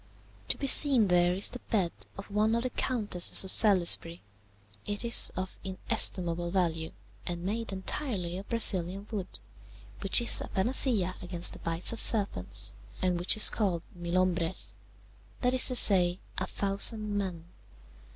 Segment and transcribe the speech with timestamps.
[0.47, 4.23] To be seen there is the bed of one of the Countesses of Salisbury:
[4.87, 6.91] it is of inestimable value
[7.27, 9.37] and made entirely of Brazilian wood,
[9.99, 14.75] which is a panacea against the bites of serpents, and which is called milhombres
[15.41, 17.45] that is to say, a thousand men.